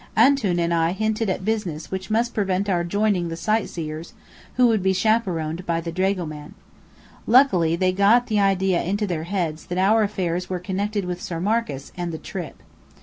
[0.17, 4.13] "Antoun" and I hinted at business which must prevent our joining the sightseers,
[4.55, 6.55] who would be chaperoned by the dragoman.
[7.27, 11.39] Luckily, they got the idea into their heads that our affairs were connected with Sir
[11.39, 12.63] Marcus, and the "trip."